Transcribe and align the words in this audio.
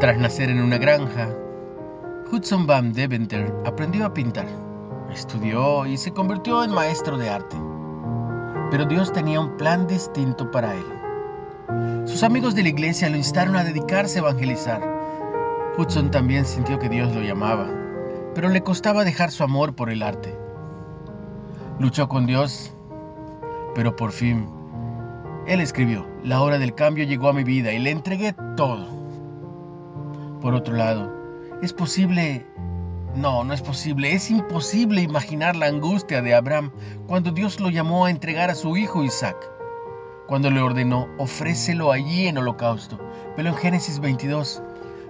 Tras 0.00 0.16
nacer 0.16 0.48
en 0.48 0.62
una 0.62 0.78
granja, 0.78 1.28
Hudson 2.32 2.66
Van 2.66 2.94
Deventer 2.94 3.52
aprendió 3.66 4.06
a 4.06 4.14
pintar, 4.14 4.46
estudió 5.12 5.84
y 5.84 5.98
se 5.98 6.12
convirtió 6.12 6.64
en 6.64 6.72
maestro 6.72 7.18
de 7.18 7.28
arte. 7.28 7.58
Pero 8.70 8.86
Dios 8.86 9.12
tenía 9.12 9.40
un 9.40 9.58
plan 9.58 9.86
distinto 9.86 10.50
para 10.50 10.74
él. 10.74 12.06
Sus 12.06 12.22
amigos 12.22 12.54
de 12.54 12.62
la 12.62 12.70
iglesia 12.70 13.10
lo 13.10 13.18
instaron 13.18 13.56
a 13.56 13.64
dedicarse 13.64 14.18
a 14.18 14.22
evangelizar. 14.22 14.80
Hudson 15.76 16.10
también 16.10 16.46
sintió 16.46 16.78
que 16.78 16.88
Dios 16.88 17.14
lo 17.14 17.20
llamaba, 17.20 17.68
pero 18.34 18.48
le 18.48 18.62
costaba 18.62 19.04
dejar 19.04 19.30
su 19.30 19.44
amor 19.44 19.74
por 19.74 19.90
el 19.90 20.02
arte. 20.02 20.34
Luchó 21.78 22.08
con 22.08 22.24
Dios, 22.24 22.72
pero 23.74 23.96
por 23.96 24.12
fin, 24.12 24.48
él 25.46 25.60
escribió, 25.60 26.06
la 26.24 26.40
hora 26.40 26.58
del 26.58 26.74
cambio 26.74 27.04
llegó 27.04 27.28
a 27.28 27.34
mi 27.34 27.44
vida 27.44 27.74
y 27.74 27.78
le 27.78 27.90
entregué 27.90 28.34
todo. 28.56 28.99
Por 30.40 30.54
otro 30.54 30.74
lado, 30.74 31.12
es 31.62 31.72
posible, 31.72 32.46
no, 33.14 33.44
no 33.44 33.52
es 33.52 33.62
posible, 33.62 34.14
es 34.14 34.30
imposible 34.30 35.02
imaginar 35.02 35.56
la 35.56 35.66
angustia 35.66 36.22
de 36.22 36.34
Abraham 36.34 36.72
cuando 37.06 37.30
Dios 37.30 37.60
lo 37.60 37.70
llamó 37.70 38.06
a 38.06 38.10
entregar 38.10 38.50
a 38.50 38.54
su 38.54 38.76
hijo 38.76 39.04
Isaac 39.04 39.36
cuando 40.30 40.48
le 40.48 40.60
ordenó, 40.60 41.08
ofrécelo 41.18 41.90
allí 41.90 42.28
en 42.28 42.38
holocausto. 42.38 43.00
Pero 43.34 43.48
en 43.48 43.56
Génesis 43.56 43.98
22 43.98 44.62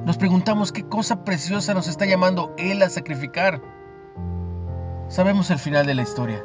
nos 0.02 0.16
preguntamos 0.16 0.73
qué 0.73 0.88
cosa 0.88 1.24
preciosa 1.27 1.74
nos 1.74 1.88
está 1.88 2.07
llamando 2.07 2.55
Él 2.57 2.83
a 2.83 2.88
sacrificar. 2.88 3.60
Sabemos 5.09 5.51
el 5.51 5.59
final 5.59 5.85
de 5.85 5.95
la 5.95 6.01
historia. 6.01 6.43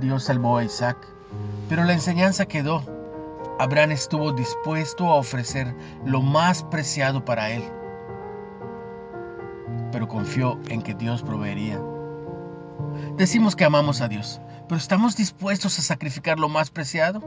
Dios 0.00 0.24
salvó 0.24 0.58
a 0.58 0.64
Isaac, 0.64 0.96
pero 1.68 1.84
la 1.84 1.92
enseñanza 1.92 2.46
quedó. 2.46 2.82
Abraham 3.60 3.92
estuvo 3.92 4.32
dispuesto 4.32 5.06
a 5.06 5.14
ofrecer 5.14 5.72
lo 6.04 6.20
más 6.20 6.64
preciado 6.64 7.24
para 7.24 7.52
él, 7.52 7.62
pero 9.92 10.08
confió 10.08 10.58
en 10.68 10.82
que 10.82 10.94
Dios 10.94 11.22
proveería. 11.22 11.80
Decimos 13.16 13.56
que 13.56 13.64
amamos 13.64 14.00
a 14.00 14.08
Dios, 14.08 14.40
pero 14.68 14.76
¿estamos 14.76 15.16
dispuestos 15.16 15.78
a 15.78 15.82
sacrificar 15.82 16.38
lo 16.38 16.48
más 16.48 16.70
preciado? 16.70 17.22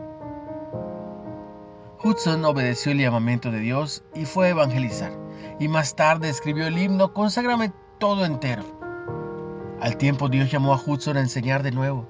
Hudson 2.03 2.43
obedeció 2.45 2.91
el 2.91 2.99
llamamiento 2.99 3.51
de 3.51 3.59
Dios 3.59 4.03
y 4.15 4.25
fue 4.25 4.47
a 4.47 4.49
evangelizar, 4.51 5.11
y 5.59 5.67
más 5.67 5.95
tarde 5.95 6.29
escribió 6.29 6.65
el 6.67 6.77
himno 6.77 7.13
Conságrame 7.13 7.73
todo 7.99 8.25
entero. 8.25 8.63
Al 9.79 9.97
tiempo 9.97 10.29
Dios 10.29 10.51
llamó 10.51 10.73
a 10.73 10.81
Hudson 10.83 11.17
a 11.17 11.21
enseñar 11.21 11.61
de 11.63 11.71
nuevo, 11.71 12.07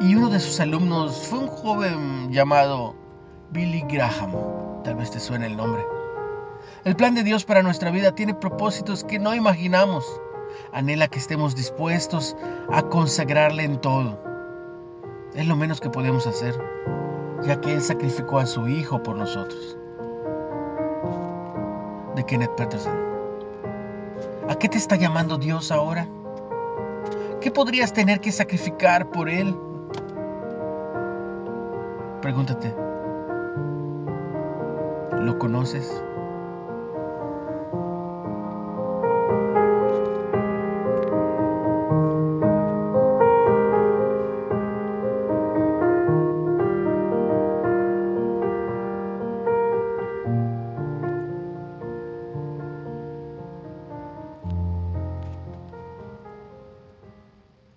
y 0.00 0.14
uno 0.14 0.28
de 0.28 0.40
sus 0.40 0.60
alumnos 0.60 1.26
fue 1.28 1.38
un 1.38 1.48
joven 1.48 2.32
llamado 2.32 2.94
Billy 3.50 3.82
Graham, 3.88 4.32
tal 4.84 4.96
vez 4.96 5.10
te 5.10 5.20
suene 5.20 5.46
el 5.46 5.56
nombre. 5.56 5.82
El 6.84 6.96
plan 6.96 7.14
de 7.14 7.22
Dios 7.22 7.44
para 7.44 7.62
nuestra 7.62 7.90
vida 7.90 8.14
tiene 8.14 8.34
propósitos 8.34 9.04
que 9.04 9.18
no 9.18 9.34
imaginamos. 9.34 10.04
Anhela 10.72 11.08
que 11.08 11.18
estemos 11.18 11.54
dispuestos 11.54 12.36
a 12.70 12.82
consagrarle 12.82 13.64
en 13.64 13.80
todo. 13.80 14.18
Es 15.34 15.46
lo 15.46 15.56
menos 15.56 15.80
que 15.80 15.90
podemos 15.90 16.26
hacer 16.26 16.58
ya 17.44 17.60
que 17.60 17.74
Él 17.74 17.82
sacrificó 17.82 18.38
a 18.38 18.46
su 18.46 18.68
Hijo 18.68 19.02
por 19.02 19.16
nosotros. 19.16 19.76
De 22.14 22.24
Kenneth 22.24 22.54
Peterson. 22.56 22.96
¿A 24.48 24.54
qué 24.56 24.68
te 24.68 24.78
está 24.78 24.96
llamando 24.96 25.38
Dios 25.38 25.72
ahora? 25.72 26.08
¿Qué 27.40 27.50
podrías 27.50 27.92
tener 27.92 28.20
que 28.20 28.32
sacrificar 28.32 29.10
por 29.10 29.28
Él? 29.28 29.56
Pregúntate, 32.20 32.72
¿lo 35.18 35.38
conoces? 35.38 36.04